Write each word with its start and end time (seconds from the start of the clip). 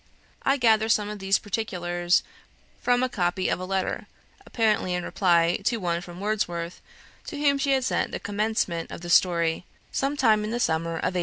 I 0.41 0.57
gather 0.57 0.89
some 0.89 1.09
of 1.09 1.19
these 1.19 1.37
particulars 1.37 2.23
from 2.81 3.03
a 3.03 3.07
copy 3.07 3.49
of 3.49 3.59
a 3.59 3.65
letter, 3.65 4.07
apparently 4.47 4.95
in 4.95 5.03
reply 5.03 5.59
to 5.65 5.77
one 5.77 6.01
from 6.01 6.19
Wordsworth, 6.19 6.81
to 7.27 7.37
whom 7.37 7.59
she 7.59 7.73
had 7.73 7.83
sent 7.83 8.11
the 8.11 8.19
commencement 8.19 8.89
of 8.89 9.01
the 9.01 9.11
story, 9.11 9.63
sometime 9.91 10.43
in 10.43 10.49
the 10.49 10.59
summer 10.59 10.93
of 10.93 11.03
1840. 11.13 11.19